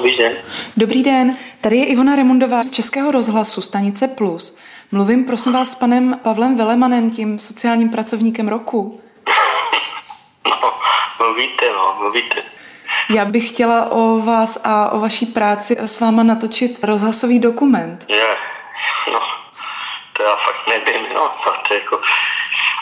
[0.00, 0.32] dobrý den.
[0.76, 4.58] Dobrý den, tady je Ivona Remundová z Českého rozhlasu Stanice Plus.
[4.92, 9.00] Mluvím prosím vás s panem Pavlem Velemanem, tím sociálním pracovníkem roku.
[10.46, 10.72] No,
[11.26, 12.42] mluvíte, no, mluvíte.
[13.10, 18.06] Já bych chtěla o vás a o vaší práci s váma natočit rozhlasový dokument.
[18.08, 18.36] Je,
[19.12, 19.20] no,
[20.16, 21.32] to já fakt nevím, no,
[21.68, 22.00] to jako,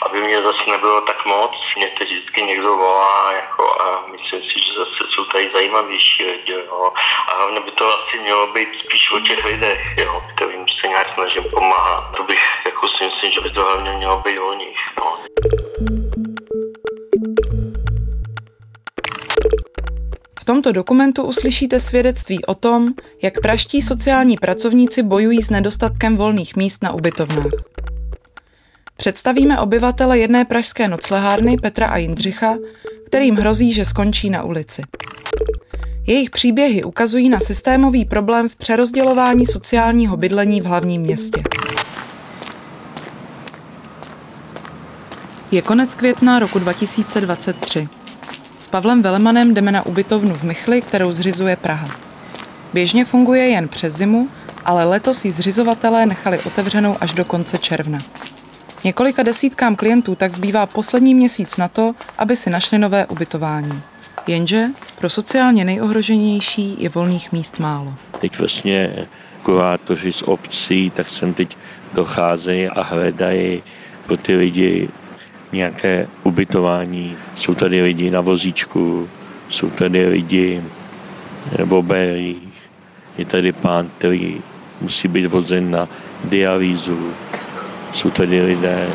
[0.07, 4.61] aby mě zase nebylo tak moc, mě teď vždycky někdo volá, jako, a myslím si,
[4.65, 6.93] že zase jsou tady zajímavější lidi, jo.
[7.29, 11.15] A hlavně by to asi mělo být spíš o těch lidech, jo, kterým se nějak
[11.15, 12.17] snažím pomáhat.
[12.17, 15.19] To bych, jako si myslím, že by to hlavně mělo být o nich, no.
[20.41, 22.87] V tomto dokumentu uslyšíte svědectví o tom,
[23.23, 27.78] jak praští sociální pracovníci bojují s nedostatkem volných míst na ubytovnách.
[29.01, 32.55] Představíme obyvatele jedné pražské noclehárny Petra a Jindřicha,
[33.07, 34.83] kterým hrozí, že skončí na ulici.
[36.07, 41.43] Jejich příběhy ukazují na systémový problém v přerozdělování sociálního bydlení v hlavním městě.
[45.51, 47.89] Je konec května roku 2023.
[48.61, 51.89] S Pavlem Velemanem jdeme na ubytovnu v Michli, kterou zřizuje Praha.
[52.73, 54.29] Běžně funguje jen přes zimu,
[54.65, 57.99] ale letos ji zřizovatelé nechali otevřenou až do konce června.
[58.85, 63.83] Několika desítkám klientů tak zbývá poslední měsíc na to, aby si našli nové ubytování.
[64.27, 64.67] Jenže
[64.99, 67.95] pro sociálně nejohroženější je volných míst málo.
[68.21, 69.07] Teď vlastně
[69.43, 71.57] kurátoři z obcí, tak sem teď
[71.93, 73.63] docházejí a hledají
[74.07, 74.89] pro ty lidi
[75.53, 77.17] nějaké ubytování.
[77.35, 79.09] Jsou tady lidi na vozíčku,
[79.49, 80.63] jsou tady lidi
[81.65, 82.71] v oberích,
[83.19, 84.41] je tady pán, který
[84.81, 85.89] musí být vozen na
[86.25, 87.13] dialýzu,
[87.93, 88.89] jsou tady lidé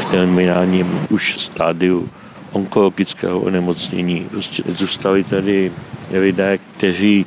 [0.00, 2.10] v terminálním už stádiu
[2.52, 4.26] onkologického onemocnění.
[4.30, 5.72] Prostě zůstali tady
[6.10, 7.26] lidé, kteří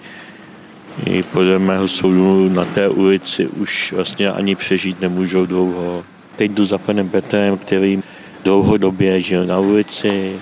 [1.31, 6.03] podle mého soudu na té ulici už vlastně ani přežít nemůžou dlouho.
[6.35, 8.03] Teď jdu za panem Petrem, který
[8.43, 10.39] dlouhodobě žil na ulici.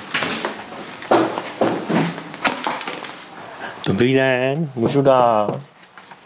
[3.86, 5.60] Dobrý den, můžu dát.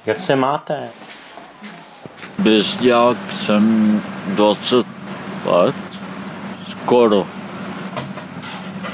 [0.05, 0.83] Jak se máte?
[2.39, 4.87] Bezďák jsem 20
[5.45, 5.75] let,
[6.69, 7.27] skoro.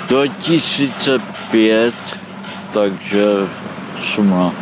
[0.07, 1.93] 2005,
[2.73, 3.25] takže
[3.99, 4.55] 18.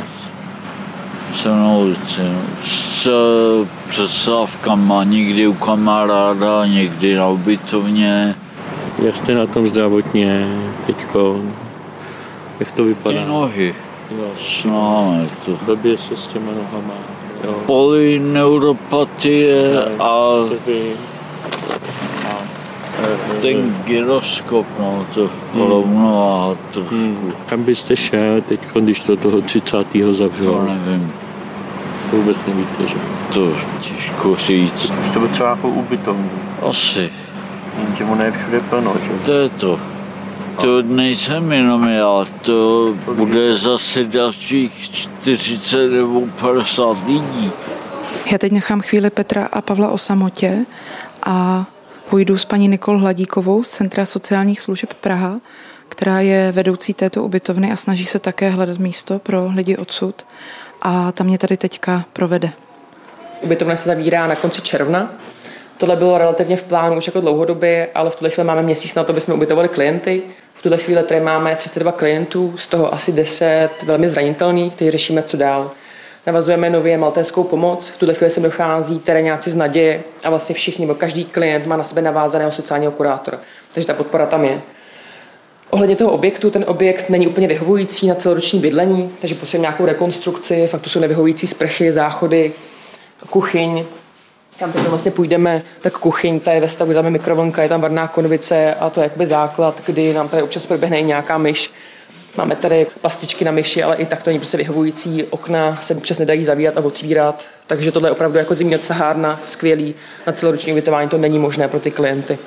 [1.34, 2.22] Jsem na ulici.
[2.64, 3.10] S
[3.88, 8.36] přesávkama, někdy u kamaráda, někdy na ubytovně.
[9.04, 10.48] Jak jste na tom zdravotně
[10.86, 11.42] teďko?
[12.60, 13.20] Jak to vypadá?
[13.20, 13.76] Ty nohy.
[14.12, 14.32] Jo.
[14.62, 15.52] Známe to.
[15.66, 16.94] Blbě se s těma nohama.
[17.44, 17.54] Jo.
[17.66, 20.30] Polyneuropatie a
[22.98, 23.04] To
[23.42, 26.96] ten gyroskop, no to rovnováha trošku.
[26.96, 27.32] Hmm.
[27.46, 29.88] Kam byste šel teď, když to toho 30.
[30.02, 30.64] To zavřelo?
[30.66, 31.14] nevím,
[32.12, 32.96] To vůbec nevíte, že?
[33.34, 34.94] to těžko říct.
[35.10, 36.30] Jste byl třeba jako ubytovní.
[36.70, 37.10] Asi,
[37.84, 39.12] Jenže ono je všude plno, že?
[39.26, 39.80] to je to.
[40.62, 47.52] To nejsem jenom já, to bude zase dalších 40 nebo 50 lidí.
[48.32, 50.66] Já teď nechám chvíli Petra a Pavla o samotě
[51.24, 51.66] a
[52.10, 55.40] půjdu s paní Nikol Hladíkovou z Centra sociálních služeb Praha,
[55.90, 60.26] která je vedoucí této ubytovny a snaží se také hledat místo pro lidi odsud.
[60.82, 62.52] A ta mě tady teďka provede.
[63.42, 65.12] Ubytovna se zavírá na konci června.
[65.78, 69.04] Tohle bylo relativně v plánu už jako dlouhodobě, ale v tuhle chvíli máme měsíc na
[69.04, 70.22] to, aby jsme ubytovali klienty.
[70.58, 75.24] V tuhle chvíli tady máme 32 klientů, z toho asi 10 velmi zranitelných, kteří řešíme,
[75.24, 75.72] co dál.
[76.28, 77.88] Navazujeme nově maltéskou pomoc.
[77.88, 81.78] V tuhle chvíli sem dochází terénáci z naděje a vlastně všichni, nebo každý klient má
[81.78, 83.40] na sebe navázaného sociálního kurátora.
[83.74, 84.62] Takže ta podpora tam je.
[85.70, 90.68] Ohledně toho objektu, ten objekt není úplně vyhovující na celoroční bydlení, takže potřebujeme nějakou rekonstrukci,
[90.68, 92.52] fakt to jsou nevyhovující sprchy, záchody,
[93.30, 93.86] kuchyň.
[94.60, 97.82] Kam teď vlastně půjdeme, tak kuchyň, ta je ve stavu, tam je mikrovlnka, je tam
[97.82, 101.72] varná konvice a to je jakoby základ, kdy nám tady občas proběhne i nějaká myš.
[102.38, 105.24] Máme tady pastičky na myši, ale i tak to není prostě vyhovující.
[105.24, 109.96] Okna se občas nedají zavírat a otvírat, takže tohle je opravdu jako zimní odsahárna, skvělý.
[110.28, 112.38] Na celoroční ubytování to není možné pro ty klienty.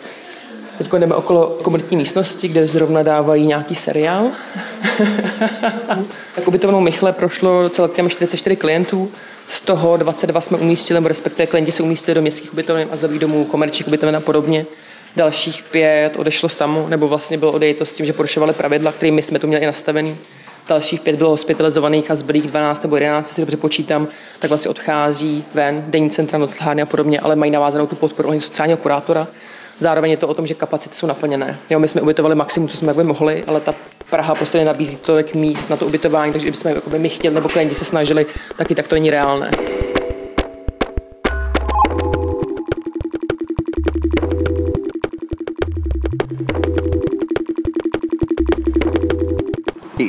[0.80, 4.26] Teď jdeme okolo komunitní místnosti, kde zrovna dávají nějaký seriál.
[6.34, 9.10] tak ubytovnou Michle prošlo celkem 44 klientů,
[9.48, 13.44] z toho 22 jsme umístili, nebo respektive klienti se umístili do městských ubytoven, azylových domů,
[13.44, 14.66] komerčních ubytoven a podobně.
[15.16, 19.22] Dalších pět odešlo samo, nebo vlastně bylo odejito s tím, že porušovali pravidla, které my
[19.22, 20.16] jsme tu měli i nastavený.
[20.68, 25.44] Dalších pět bylo hospitalizovaných a zbylých 12 nebo 11, si dobře počítám, tak vlastně odchází
[25.54, 29.26] ven, denní centra, noclehárny a podobně, ale mají navázanou tu podporu ohledně sociálního kurátora.
[29.82, 31.58] Zároveň je to o tom, že kapacity jsou naplněné.
[31.70, 33.74] Jo, my jsme ubytovali maximum, co jsme jakby mohli, ale ta
[34.10, 37.74] Praha prostě nenabízí tolik míst na to ubytování, takže kdybychom jakoby my chtěli nebo klienti
[37.74, 39.50] se snažili, taky tak to není reálné.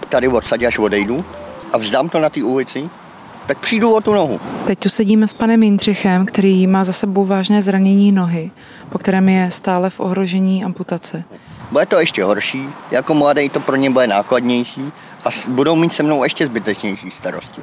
[0.09, 1.25] Tady odsaď až odejdu
[1.73, 2.89] a vzdám to na té ulici,
[3.51, 4.39] tak přijdu o tu nohu.
[4.65, 8.51] Teď tu sedíme s panem Jindřichem, který má za sebou vážné zranění nohy,
[8.89, 11.23] po kterém je stále v ohrožení amputace.
[11.71, 14.91] Bude to ještě horší, jako mladý to pro ně bude nákladnější
[15.25, 17.61] a budou mít se mnou ještě zbytečnější starosti.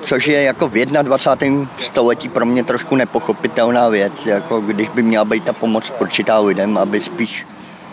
[0.00, 1.68] Což je jako v 21.
[1.76, 6.78] století pro mě trošku nepochopitelná věc, jako když by měla být ta pomoc určitá lidem,
[6.78, 7.46] aby spíš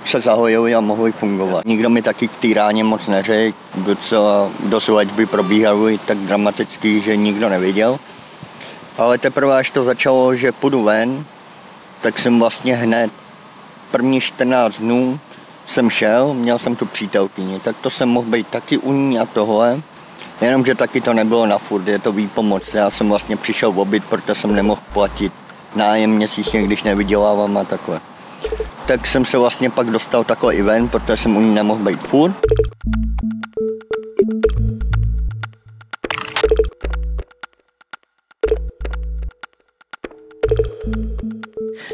[0.09, 1.65] se zahojili a mohli fungovat.
[1.65, 7.15] Nikdo mi taky k té ráně moc neřekl, docela dost léčby probíhaly tak dramaticky, že
[7.15, 7.99] nikdo neviděl.
[8.97, 11.25] Ale teprve až to začalo, že půjdu ven,
[12.01, 13.11] tak jsem vlastně hned
[13.91, 15.19] první 14 dnů
[15.65, 19.25] jsem šel, měl jsem tu přítelkyni, tak to jsem mohl být taky u ní a
[19.25, 19.81] tohle.
[20.41, 22.73] Jenomže taky to nebylo na furt, je to výpomoc.
[22.73, 25.33] Já jsem vlastně přišel v obyt, protože jsem nemohl platit
[25.75, 27.99] nájem měsíčně, když nevydělávám a takhle.
[28.87, 31.99] Tak jsem se vlastně pak dostal takhle i ven, protože jsem u ní nemohl být
[31.99, 32.35] furt.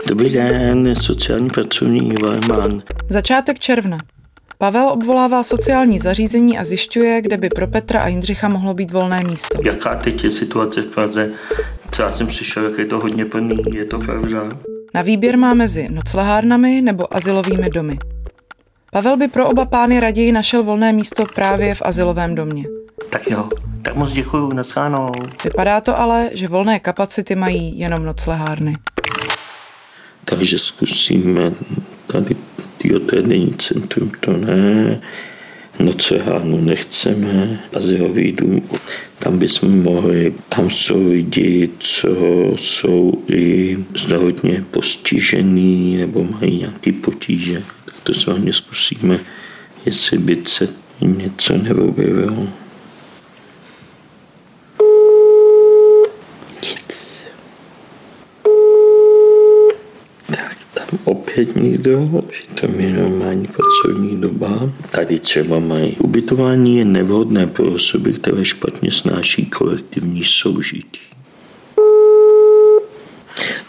[0.08, 2.82] Dobrý den, sociální pracovník Valman.
[3.10, 3.98] Začátek června.
[4.58, 9.24] Pavel obvolává sociální zařízení a zjišťuje, kde by pro Petra a Jindřicha mohlo být volné
[9.24, 9.60] místo.
[9.64, 11.32] Jaká teď je situace v Praze?
[11.92, 14.50] Co já jsem slyšel, jak je to hodně plný, je to pravda?
[14.94, 17.98] Na výběr má mezi noclehárnami nebo asilovými domy.
[18.92, 22.64] Pavel by pro oba pány raději našel volné místo právě v asilovém domě.
[23.12, 23.50] Tak jo,
[23.82, 25.12] tak moc děkuju, naschánou.
[25.44, 28.74] Vypadá to ale, že volné kapacity mají jenom noclehárny.
[30.26, 31.52] Takže zkusíme
[32.08, 32.36] tady,
[32.84, 35.02] jo, to je denní centrum, to ne.
[35.80, 38.70] Nocehánu nechceme, azylový dům,
[39.20, 42.10] tam bychom mohli, tam jsou lidi, co
[42.56, 47.64] jsou i zdravotně postižený nebo mají nějaké potíže.
[47.86, 49.20] Tak to s vámi zkusíme,
[49.86, 50.68] jestli by se
[51.02, 52.48] něco neobjevilo.
[56.62, 57.24] Nic.
[60.28, 61.00] Tak tam
[61.34, 64.70] opět nikdo, že je normální pracovní doba.
[64.92, 71.00] Tady třeba mají ubytování je nevhodné pro osoby, které špatně snáší kolektivní soužití.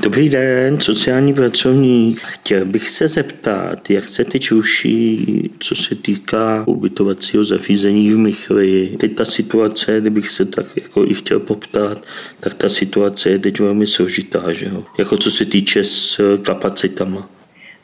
[0.03, 2.21] Dobrý den, sociální pracovník.
[2.21, 8.97] Chtěl bych se zeptat, jak se teď ruší, co se týká ubytovacího zařízení v Michli.
[8.99, 12.05] Teď ta situace, kdybych se tak jako i chtěl poptat,
[12.41, 14.85] tak ta situace je teď velmi složitá, že jo?
[14.99, 17.34] Jako co se týče s kapacitama.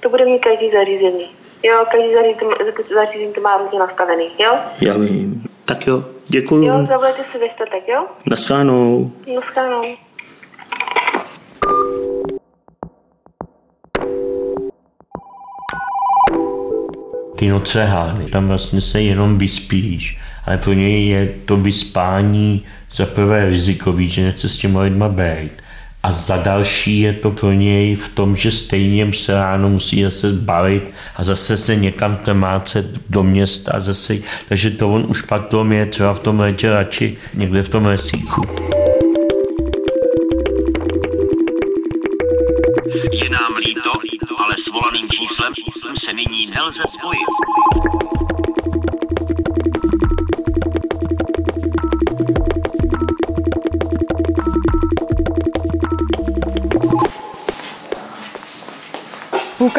[0.00, 1.26] To bude mít každý zařízení.
[1.62, 2.50] Jo, každý zařízení,
[2.94, 4.58] zařízení to má různě nastavený, jo?
[4.80, 5.44] Já vím.
[5.64, 6.64] Tak jo, děkuju.
[6.64, 8.06] Jo, zavolejte si ve čtvrtek, jo?
[8.26, 9.12] Naschánou.
[9.34, 9.84] Naschledanou.
[17.40, 18.24] ty noclehány.
[18.24, 24.22] Tam vlastně se jenom vyspíš, ale pro něj je to vyspání za prvé rizikový, že
[24.22, 25.52] nechce s těma lidma být.
[26.02, 30.30] A za další je to pro něj v tom, že stejně se ráno musí zase
[30.30, 30.82] zbavit
[31.16, 34.16] a zase se někam temácet do města zase,
[34.48, 37.86] takže to on už pak tom je třeba v tom létě radši někde v tom
[37.86, 38.46] lesíku.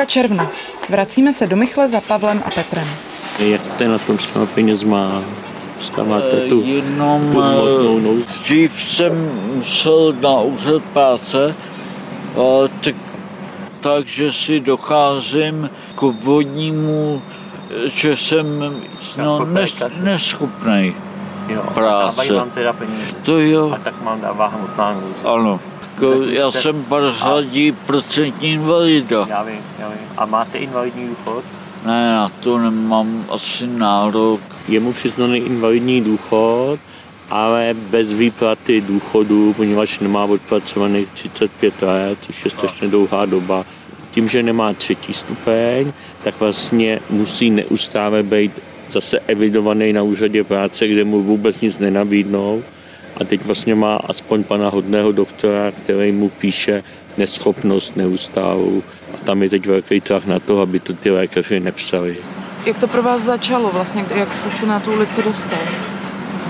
[0.02, 0.48] Půlka června.
[0.90, 2.88] Vracíme se do Michle za Pavlem a Petrem.
[3.40, 5.22] Jak jste na tom s těma penězma?
[5.80, 11.56] Stáváte tu, Jenom tu eh, dřív jsem musel na úřad práce,
[12.36, 12.96] a tak,
[13.80, 17.22] takže si docházím k obvodnímu,
[17.86, 18.60] že jsem
[19.18, 20.36] no, nes.
[21.48, 22.16] Jo, práce.
[22.18, 23.16] dávají vám teda peníze.
[23.24, 25.24] To jo, A tak mám dává hmotná nouze.
[25.24, 25.60] ano.
[26.00, 29.26] Ko, Tak vy já jste- jsem 50% invalida.
[29.30, 29.98] Já vím, já vím.
[30.18, 31.44] A máte invalidní důchod?
[31.86, 34.42] Ne, na to nemám asi nárok.
[34.68, 36.80] Je mu přiznaný invalidní důchod,
[37.30, 43.66] ale bez výplaty důchodu, poněvadž nemá odpracovaných 35 let, což je strašně dlouhá doba.
[44.12, 45.92] Tím, že nemá třetí stupeň,
[46.24, 48.52] tak vlastně musí neustále být
[48.90, 52.64] zase evidovaný na úřadě práce, kde mu vůbec nic nenabídnou.
[53.22, 56.84] A teď vlastně má aspoň pana hodného doktora, který mu píše
[57.18, 62.18] neschopnost neustálou a tam je teď velký tlak na to, aby to ty lékaři nepsali.
[62.66, 64.06] Jak to pro vás začalo vlastně?
[64.16, 65.60] Jak jste se na tu ulici dostal?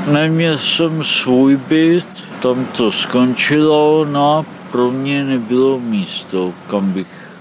[0.07, 2.07] Neměl jsem svůj byt,
[2.41, 7.31] tam to skončilo, no a pro mě nebylo místo, kam bych.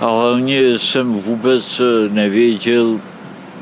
[0.00, 3.00] A hlavně jsem vůbec nevěděl,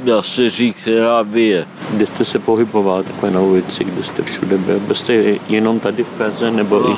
[0.03, 1.67] dá se říct, která by je.
[1.91, 4.81] Kde jste se pohyboval takhle na ulici, kde jste všude byl?
[4.81, 5.15] Byl jste
[5.49, 6.97] jenom tady v Praze nebo i...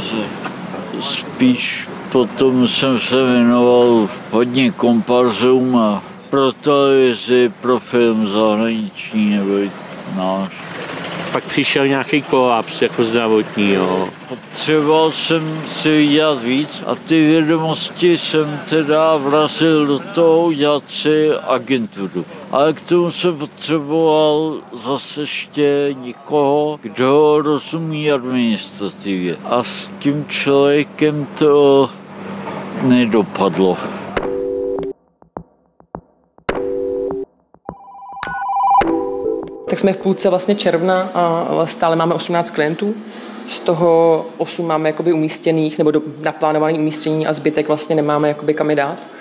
[1.01, 9.53] Spíš potom jsem se věnoval hodně komparzům a pro televizi, pro film zahraniční nebo
[10.17, 10.53] náš.
[11.33, 14.09] Pak přišel nějaký kolaps jako zdravotní, jo.
[14.29, 21.31] Potřeboval jsem si vydělat víc a ty vědomosti jsem teda vrazil do toho udělat si
[21.49, 22.25] agenturu.
[22.55, 29.37] Ale k tomu jsem potřeboval zase ještě někoho, kdo rozumí administrativě.
[29.45, 31.91] A s tím člověkem to
[32.83, 33.77] nedopadlo.
[39.71, 42.95] Tak jsme v půlce vlastně června a stále máme 18 klientů.
[43.49, 45.93] Z toho 8 máme jakoby umístěných nebo
[46.23, 49.14] naplánovaných umístění a zbytek vlastně nemáme jakoby kam je dát.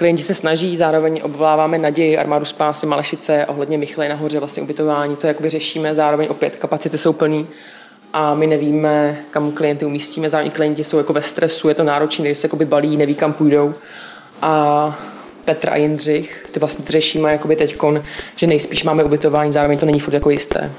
[0.00, 5.16] Klienti se snaží, zároveň obvoláváme naději armádu spásy Malešice ohledně Michle nahoře vlastně ubytování.
[5.16, 7.46] To jakoby řešíme, zároveň opět kapacity jsou plný
[8.12, 10.30] a my nevíme, kam klienty umístíme.
[10.30, 13.32] Zároveň klienti jsou jako ve stresu, je to náročné, když se jakoby balí, neví, kam
[13.32, 13.74] půjdou.
[14.42, 14.98] A
[15.44, 18.02] Petr a Jindřich, ty vlastně řešíme jakoby teďkon,
[18.36, 20.70] že nejspíš máme ubytování, zároveň to není furt jako jisté.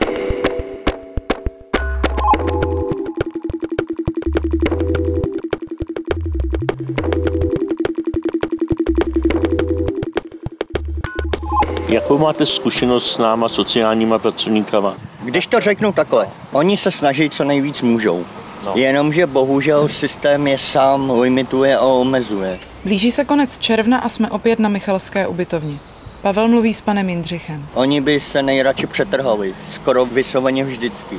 [11.92, 14.96] Jakou máte zkušenost s náma sociálníma pracovníkama?
[15.24, 18.26] Když to řeknu takhle, oni se snaží co nejvíc můžou.
[18.66, 18.72] No.
[18.76, 22.60] Jenomže bohužel systém je sám limituje a omezuje.
[22.84, 25.78] Blíží se konec června a jsme opět na Michalské ubytovně.
[26.22, 27.66] Pavel mluví s panem Jindřichem.
[27.74, 31.18] Oni by se nejradši přetrhali, skoro vysloveně vždycky.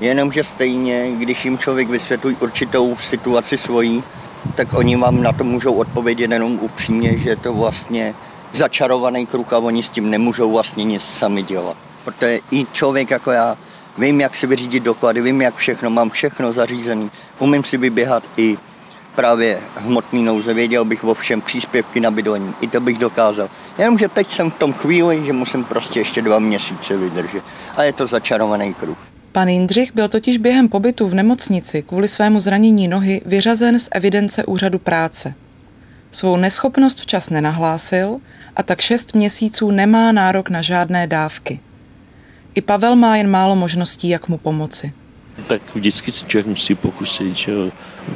[0.00, 4.02] Jenomže stejně, když jim člověk vysvětlí určitou situaci svojí,
[4.54, 8.14] tak oni vám na to můžou odpovědět jenom upřímně, že to vlastně
[8.52, 11.76] začarovaný kruh a oni s tím nemůžou vlastně nic sami dělat.
[12.04, 13.56] Protože i člověk jako já,
[13.98, 18.58] vím, jak si vyřídit doklady, vím, jak všechno, mám všechno zařízený, umím si vyběhat i
[19.14, 23.48] právě hmotný nouze, věděl bych o všem příspěvky na bydlení, i to bych dokázal.
[23.78, 27.44] Jenomže teď jsem v tom chvíli, že musím prostě ještě dva měsíce vydržet.
[27.76, 28.98] A je to začarovaný kruh.
[29.32, 34.44] Pan Jindřich byl totiž během pobytu v nemocnici kvůli svému zranění nohy vyřazen z evidence
[34.44, 35.34] úřadu práce.
[36.10, 38.18] Svou neschopnost včas nenahlásil
[38.56, 41.60] a tak šest měsíců nemá nárok na žádné dávky.
[42.54, 44.92] I Pavel má jen málo možností, jak mu pomoci.
[45.46, 47.52] Tak vždycky se člověk musí pokusit, že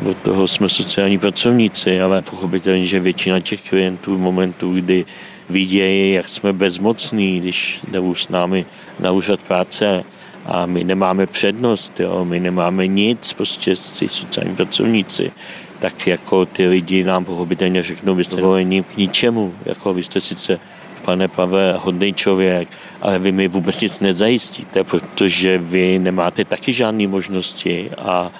[0.04, 5.06] od toho jsme sociální pracovníci, ale pochopitelně, že většina těch klientů v momentu, kdy
[5.48, 8.66] vidějí, jak jsme bezmocní, když jdou s námi
[9.00, 10.04] na úřad práce
[10.46, 15.32] a my nemáme přednost, jo, my nemáme nic, prostě ty sociální pracovníci,
[15.81, 20.21] tak jako ty lidi nám pochopitelně řeknou, vy jste volení k ničemu, jako vy jste
[20.21, 20.61] sice
[21.04, 22.69] pane Pave, hodný člověk,
[23.02, 28.33] ale vy mi vůbec nic nezajistíte, protože vy nemáte taky žádné možnosti a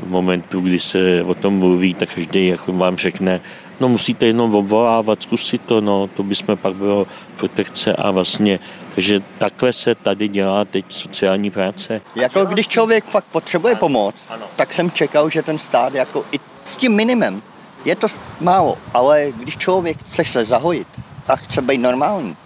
[0.00, 3.40] v momentu, kdy se o tom mluví, tak každý jako vám řekne,
[3.80, 8.58] no musíte jenom obvolávat, zkusit to, no, to by jsme pak bylo protekce a vlastně,
[8.94, 12.00] takže takhle se tady dělá teď sociální práce.
[12.16, 14.14] Jako když člověk fakt potřebuje pomoc,
[14.56, 17.42] tak jsem čekal, že ten stát jako i s tím minimem,
[17.84, 18.06] je to
[18.40, 20.88] málo, ale když člověk chce se zahojit
[21.28, 22.36] a chce být normální,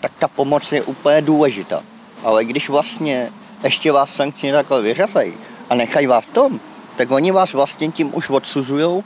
[0.00, 1.82] tak ta pomoc je úplně důležitá.
[2.24, 3.30] Ale když vlastně
[3.64, 5.32] ještě vás sankčně takhle vyřazají
[5.70, 6.60] a nechají vás v tom,
[6.96, 9.04] tak oni vás vlastně tím už odsuzují,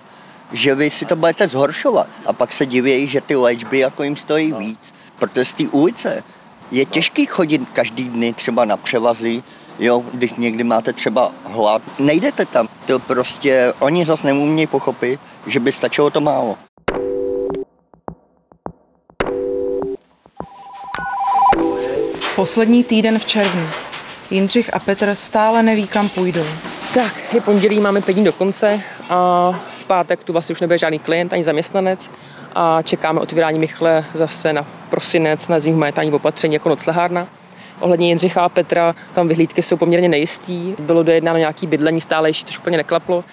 [0.53, 2.07] že vy si to budete zhoršovat.
[2.27, 4.79] A pak se divějí, že ty léčby jako jim stojí víc.
[5.19, 6.25] Protože z té ulice
[6.71, 9.43] je těžký chodit každý dny třeba na převazy,
[9.79, 12.69] jo, když někdy máte třeba hlad, nejdete tam.
[12.87, 16.57] To prostě oni zase neumí pochopit, že by stačilo to málo.
[22.37, 23.67] Poslední týden v červnu.
[24.31, 26.45] Jindřich a Petr stále neví, kam půjdou.
[26.95, 30.79] Tak, je pondělí, máme pět dní do konce a v pátek tu vlastně už nebude
[30.79, 32.11] žádný klient ani zaměstnanec
[32.55, 37.29] a čekáme otvírání Michle zase na prosinec na zimní humanitární opatření jako noclehárna.
[37.83, 40.75] Ohledně Jindřicha a Petra, tam vyhlídky jsou poměrně nejistý.
[40.79, 43.25] Bylo dojednáno nějaký bydlení stálejší, což úplně neklaplo.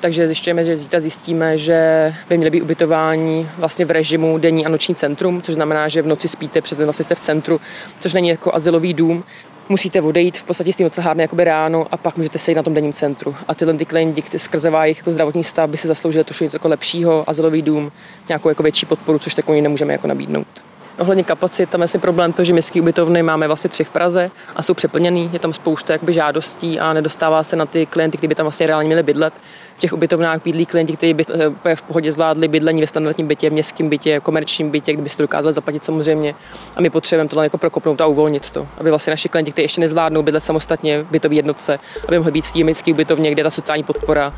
[0.00, 4.68] Takže zjišťujeme, že zítra zjistíme, že by měly být ubytování vlastně v režimu denní a
[4.68, 7.60] noční centrum, což znamená, že v noci spíte přes den vlastně se v centru,
[8.00, 9.24] což není jako asilový dům,
[9.68, 12.74] musíte odejít v podstatě z té noclehárny jakoby ráno a pak můžete sejít na tom
[12.74, 13.34] denním centru.
[13.48, 16.68] A tyhle ty klienti, skrze jejich jako zdravotní stav by si zasloužili trošku něco jako
[16.68, 17.92] lepšího, azylový dům,
[18.28, 20.67] nějakou jako větší podporu, což takový nemůžeme jako nabídnout.
[20.98, 24.30] Ohledně kapacit, tam je asi problém to, že městské ubytovny máme vlastně tři v Praze
[24.56, 28.28] a jsou přeplněný, je tam spousta jakoby, žádostí a nedostává se na ty klienty, kteří
[28.28, 29.34] by tam vlastně reálně měli bydlet.
[29.74, 31.24] V těch ubytovnách bydlí klienti, kteří by
[31.64, 35.22] eh, v pohodě zvládli bydlení ve standardním bytě, v městském bytě, komerčním bytě, kdyby se
[35.22, 36.34] dokázali zaplatit samozřejmě.
[36.76, 39.80] A my potřebujeme tohle jako prokopnout a uvolnit to, aby vlastně naši klienti, kteří ještě
[39.80, 41.78] nezvládnou bydlet samostatně v bytové jednotce,
[42.08, 44.34] aby mohli být v té ubytovně, kde je ta sociální podpora.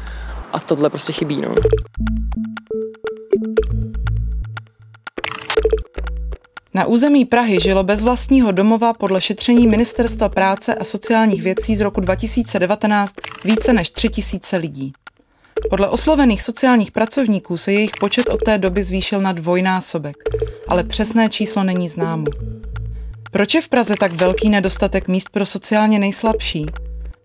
[0.53, 1.41] A tohle prostě chybí.
[1.41, 1.55] No.
[6.75, 11.81] Na území Prahy žilo bez vlastního domova podle šetření Ministerstva práce a sociálních věcí z
[11.81, 14.93] roku 2019 více než 3000 lidí.
[15.71, 20.17] Podle oslovených sociálních pracovníků se jejich počet od té doby zvýšil na dvojnásobek,
[20.69, 22.25] ale přesné číslo není známo.
[23.31, 26.67] Proč je v Praze tak velký nedostatek míst pro sociálně nejslabší?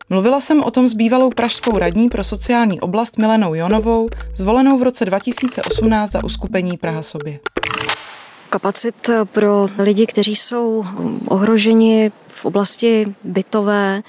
[0.09, 4.83] Mluvila jsem o tom s bývalou pražskou radní pro sociální oblast Milenou Jonovou, zvolenou v
[4.83, 7.39] roce 2018 za uskupení Praha sobě
[8.49, 10.85] kapacit pro lidi, kteří jsou
[11.27, 14.03] ohroženi v oblasti bytové,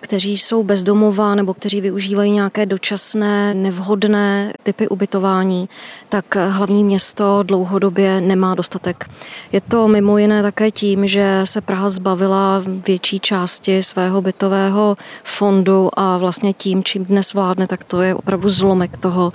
[0.00, 5.68] kteří jsou bezdomová nebo kteří využívají nějaké dočasné, nevhodné typy ubytování,
[6.08, 9.10] tak hlavní město dlouhodobě nemá dostatek.
[9.52, 15.90] Je to mimo jiné také tím, že se Praha zbavila větší části svého bytového fondu
[15.92, 19.32] a vlastně tím, čím dnes vládne, tak to je opravdu zlomek toho,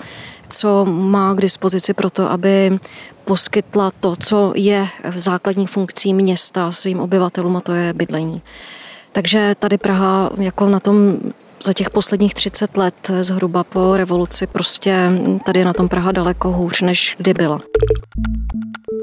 [0.48, 2.78] co má k dispozici pro to, aby
[3.24, 8.42] poskytla to, co je v základní funkcí města svým obyvatelům a to je bydlení.
[9.16, 11.16] Takže tady Praha jako na tom
[11.62, 15.10] za těch posledních 30 let zhruba po revoluci prostě
[15.46, 17.60] tady je na tom Praha daleko hůř, než kdy byla.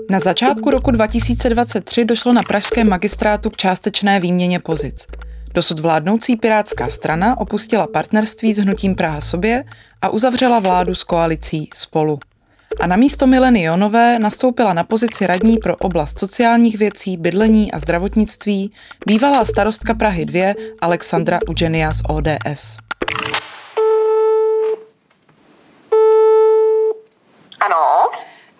[0.09, 5.07] Na začátku roku 2023 došlo na pražském magistrátu k částečné výměně pozic.
[5.53, 9.63] Dosud vládnoucí pirátská strana opustila partnerství s hnutím Praha sobě
[10.01, 12.19] a uzavřela vládu s koalicí Spolu
[12.79, 17.79] a na místo Mileny Jonové nastoupila na pozici radní pro oblast sociálních věcí, bydlení a
[17.79, 18.71] zdravotnictví
[19.07, 22.77] bývalá starostka Prahy 2 Alexandra Ugenia z ODS.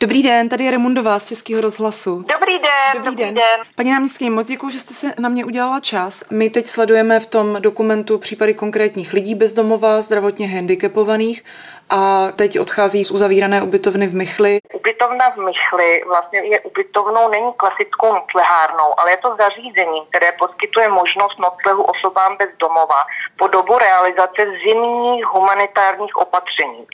[0.03, 2.25] Dobrý den, tady je Remundová z Českého rozhlasu.
[2.39, 3.33] Dobrý den, dobrý, dobrý den.
[3.35, 3.59] den.
[3.75, 6.23] Paní náměstkyně, moc děkuji, že jste se na mě udělala čas.
[6.31, 11.43] My teď sledujeme v tom dokumentu případy konkrétních lidí bezdomova, zdravotně handicapovaných
[11.89, 14.59] a teď odchází z uzavírané ubytovny v Mychli.
[14.73, 20.89] Ubytovna v Mychli vlastně je ubytovnou, není klasickou noclehárnou, ale je to zařízení, které poskytuje
[20.89, 22.99] možnost noclehu osobám bez domova
[23.37, 26.87] po dobu realizace zimních humanitárních opatření.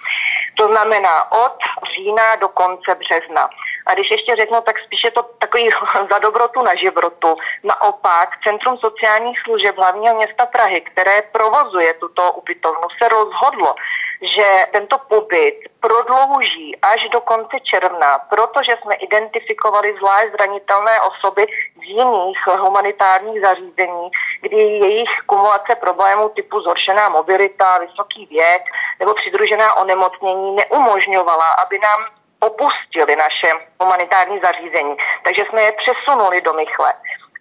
[0.59, 1.57] To znamená od
[1.95, 3.49] října do konce března.
[3.85, 5.69] A když ještě řeknu, tak spíše to takový
[6.11, 7.35] za dobrotu na životu.
[7.63, 13.75] Naopak, Centrum sociálních služeb hlavního města Prahy, které provozuje tuto ubytovnu, se rozhodlo,
[14.21, 21.45] že tento pobyt prodlouží až do konce června, protože jsme identifikovali zvlášť zranitelné osoby
[21.79, 24.09] z jiných humanitárních zařízení,
[24.41, 28.61] kdy jejich kumulace problémů typu zhoršená mobilita, vysoký věk
[28.99, 32.05] nebo přidružená onemocnění neumožňovala, aby nám
[32.39, 33.47] opustili naše
[33.79, 34.95] humanitární zařízení.
[35.23, 36.93] Takže jsme je přesunuli do Mychle.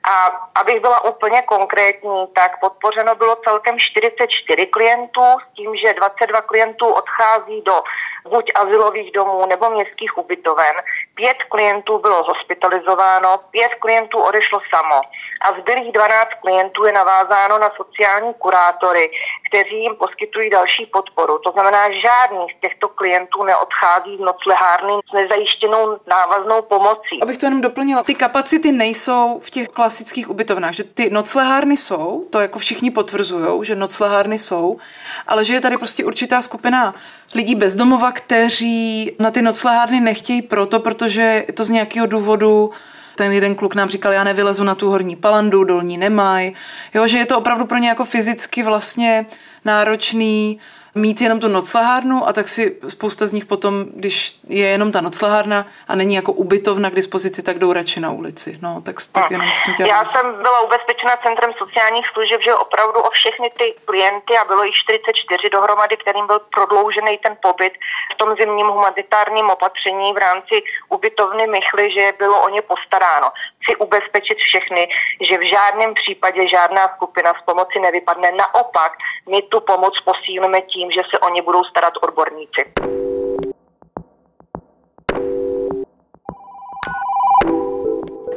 [0.09, 0.25] A
[0.61, 6.87] abych byla úplně konkrétní, tak podpořeno bylo celkem 44 klientů s tím, že 22 klientů
[6.87, 7.83] odchází do
[8.31, 10.75] buď asilových domů nebo městských ubytoven.
[11.15, 15.01] Pět klientů bylo hospitalizováno, pět klientů odešlo samo
[15.41, 19.11] a zbylých 12 klientů je navázáno na sociální kurátory,
[19.51, 21.39] kteří jim poskytují další podporu.
[21.39, 27.23] To znamená, žádný z těchto klientů neodchází v noclehárny s nezajištěnou návaznou pomocí.
[27.23, 32.25] Abych to jenom doplnila, ty kapacity nejsou v těch klasických ubytovnách, že ty noclehárny jsou,
[32.31, 34.79] to jako všichni potvrzují, že noclehárny jsou,
[35.27, 36.95] ale že je tady prostě určitá skupina
[37.35, 42.71] lidí bezdomova, kteří na ty noclehárny nechtějí proto, protože to z nějakého důvodu
[43.17, 46.53] ten jeden kluk nám říkal, já nevylezu na tu horní palandu, dolní nemaj.
[46.95, 49.27] Jo, že je to opravdu pro ně jako fyzicky vlastně
[49.65, 50.59] náročný
[50.99, 55.01] mít jenom tu noclehárnu a tak si spousta z nich potom, když je jenom ta
[55.01, 58.59] noclehárna a není jako ubytovna k dispozici, tak jdou radši na ulici.
[58.63, 63.01] No, tak, tak jenom jsem chtěla Já jsem byla ubezpečena Centrem sociálních služeb, že opravdu
[63.01, 67.73] o všechny ty klienty, a bylo jich 44 dohromady, kterým byl prodloužený ten pobyt
[68.15, 73.29] v tom zimním humanitárním opatření v rámci ubytovny Mychly, že bylo o ně postaráno.
[73.63, 74.89] Chci ubezpečit všechny,
[75.29, 78.33] že v žádném případě žádná skupina z pomoci nevypadne.
[78.33, 78.93] Naopak,
[79.31, 82.63] my tu pomoc posílíme tím, že se o ně budou starat odborníci.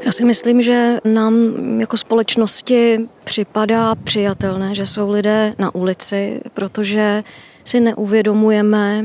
[0.06, 1.34] Já si myslím, že nám
[1.80, 7.24] jako společnosti připadá přijatelné, že jsou lidé na ulici, protože
[7.66, 9.04] si neuvědomujeme,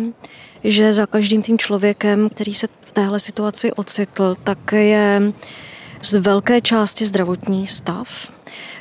[0.64, 5.22] že za každým tím člověkem, který se v téhle situaci ocitl, tak je
[6.02, 8.32] z velké části zdravotní stav.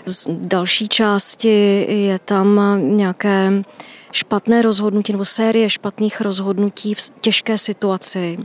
[0.05, 2.59] Z další části je tam
[2.97, 3.63] nějaké
[4.11, 8.37] špatné rozhodnutí nebo série špatných rozhodnutí v těžké situaci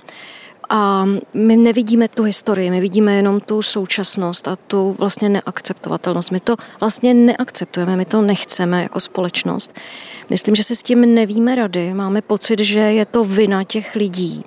[0.71, 1.05] a
[1.35, 6.33] my nevidíme tu historii, my vidíme jenom tu současnost a tu vlastně neakceptovatelnost.
[6.33, 9.75] My to vlastně neakceptujeme, my to nechceme jako společnost.
[10.31, 11.95] Myslím, že si s tím nevíme rady.
[11.95, 14.45] Máme pocit, že je to vina těch lidí,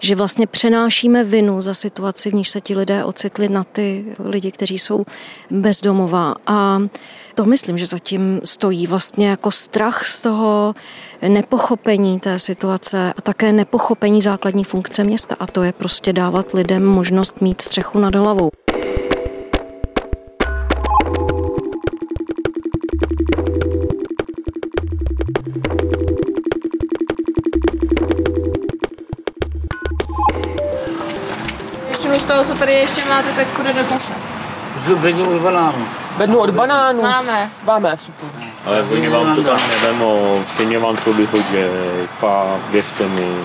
[0.00, 4.50] že vlastně přenášíme vinu za situaci, v níž se ti lidé ocitli na ty lidi,
[4.50, 5.04] kteří jsou
[5.50, 6.34] bezdomová.
[6.46, 6.82] A
[7.34, 10.74] to myslím, že zatím stojí vlastně jako strach z toho
[11.28, 15.36] nepochopení té situace a také nepochopení základní funkce města.
[15.38, 18.50] A to je prostě dávat lidem možnost mít střechu nad hlavou.
[32.58, 34.12] Tady ještě máte, tak půjde do koše.
[34.96, 35.86] Bednu od banánu.
[36.16, 37.02] Bednu od banánu?
[37.02, 37.50] Máme.
[37.64, 38.42] Máme, super.
[38.66, 41.44] Ale oni vám to tam nevemou, stejně vám to vyhodí,
[42.18, 43.36] fakt, věřte mi.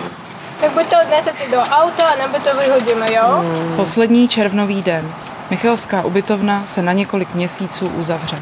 [0.61, 3.43] Tak buď to odnesete do auta, nebo to vyhodíme, jo?
[3.75, 5.13] Poslední červnový den.
[5.49, 8.41] Michalská ubytovna se na několik měsíců uzavře.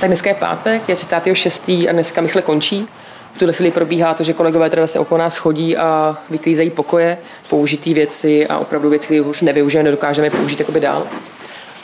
[0.00, 1.68] Tak dneska je pátek, je 36.
[1.68, 2.88] a dneska Michle končí.
[3.36, 7.18] V tuhle chvíli probíhá to, že kolegové tady se okolo nás chodí a vyklízejí pokoje,
[7.50, 11.06] použitý věci a opravdu věci, které už nevyužijeme, nedokážeme použít jakoby dál.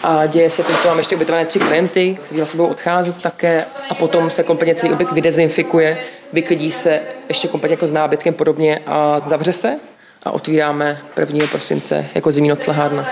[0.02, 3.94] A děje se to, mám ještě ubytované tři klienty, kteří vlastně budou odcházet také a
[3.94, 5.98] potom se kompletně celý objekt vydezinfikuje,
[6.32, 9.78] vyklidí se ještě kompletně jako s nábytkem podobně a zavře se
[10.22, 11.46] a otvíráme 1.
[11.46, 13.08] prosince jako zimní noclehárna.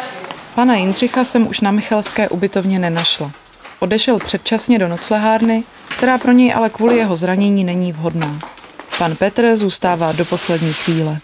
[0.55, 3.31] Pana Jindřicha jsem už na Michalské ubytovně nenašla.
[3.81, 8.39] Odešel předčasně do noclehárny, která pro něj ale kvůli jeho zranění není vhodná.
[8.99, 11.19] Pan Petr zůstává do poslední chvíle.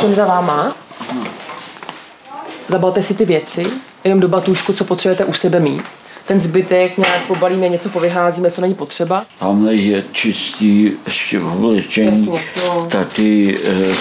[0.00, 0.76] Čím za váma?
[2.68, 3.66] Zabalte si ty věci,
[4.04, 5.82] jenom do batůžku, co potřebujete u sebe mít.
[6.26, 9.24] Ten zbytek nějak pobalíme, něco povyházíme, co není potřeba.
[9.38, 12.06] Tamhle je čistý ještě v oblečení.
[12.26, 12.86] Jasně, no.
[12.90, 13.94] Tady eh,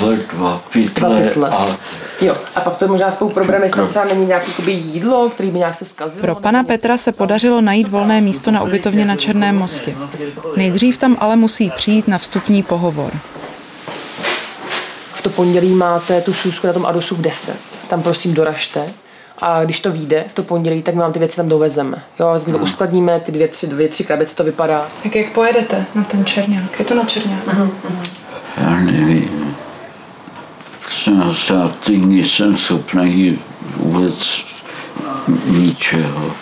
[0.00, 1.48] dva pytle, Dva pytle.
[1.50, 1.76] a
[2.20, 5.58] Jo, a pak to možná spolu probereme, jestli tam třeba není nějaké jídlo, který by
[5.58, 6.20] nějak se zkazilo.
[6.20, 6.64] Pro pana.
[6.64, 9.94] Petra se podařilo najít volné místo na ubytovně na Černém mostě.
[10.56, 13.10] Nejdřív tam ale musí přijít na vstupní pohovor.
[15.14, 17.56] V to pondělí máte tu schůzku na tom Adosu v 10.
[17.88, 18.90] Tam prosím doražte.
[19.42, 22.02] A když to vyjde v to pondělí, tak my vám ty věci tam dovezeme.
[22.20, 24.86] Jo, my to uskladníme, ty dvě, tři, dvě, tři krabice to vypadá.
[25.02, 26.78] Tak jak pojedete na ten Černák?
[26.78, 27.40] Je to na Černák?
[28.56, 29.45] já nevím.
[30.96, 33.38] Jsem za týdny jsem schopný
[33.76, 34.44] vůbec
[35.46, 36.32] ničeho.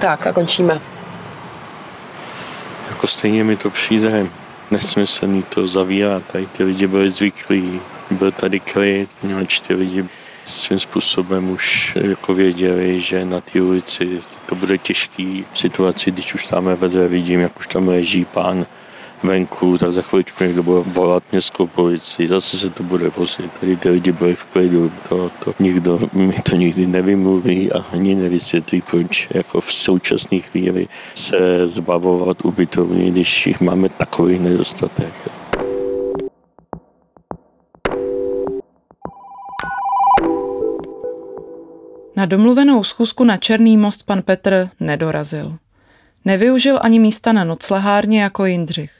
[0.00, 0.80] Tak a končíme.
[2.88, 4.26] Jako stejně mi to přijde
[4.70, 6.22] nesmyslný to zavírat.
[6.32, 10.08] Tady ty lidi byli zvyklí, byl tady klid, poněvadž ty lidi
[10.50, 16.46] svým způsobem už jako věděli, že na té ulici to bude těžký situaci, když už
[16.46, 18.66] tam vedle vidím, jak už tam leží pán
[19.22, 23.52] venku, tak za chviličku někdo bude volat městskou policii, zase se to bude vozit.
[23.60, 28.14] Tady ty lidi byli v klidu, to, to nikdo mi to nikdy nevymluví a ani
[28.14, 35.14] nevysvětlí, proč jako v současné chvíli se zbavovat ubytovny, když jich máme takový nedostatek.
[42.20, 45.56] Na domluvenou schůzku na Černý most pan Petr nedorazil.
[46.24, 48.92] Nevyužil ani místa na noclehárně jako Jindřich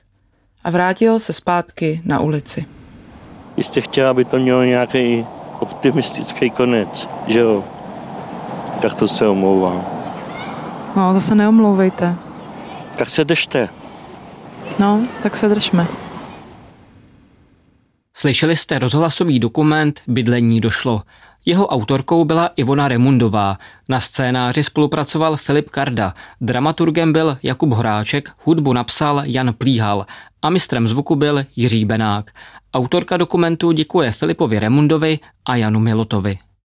[0.64, 2.64] a vrátil se zpátky na ulici.
[3.56, 5.26] Jste chtěla, aby to mělo nějaký
[5.58, 7.64] optimistický konec, že jo?
[8.82, 9.86] Tak to se omlouvám.
[10.96, 12.14] No, to se neomlouvejte.
[12.96, 13.68] Tak se držte.
[14.78, 15.86] No, tak se držme.
[18.14, 21.02] Slyšeli jste rozhlasový dokument Bydlení došlo.
[21.44, 23.58] Jeho autorkou byla Ivona Remundová.
[23.88, 26.14] Na scénáři spolupracoval Filip Karda.
[26.40, 30.06] Dramaturgem byl Jakub Horáček, hudbu napsal Jan Plíhal
[30.42, 32.30] a mistrem zvuku byl Jiří Benák.
[32.74, 36.38] Autorka dokumentu děkuje Filipovi Remundovi a Janu Milotovi.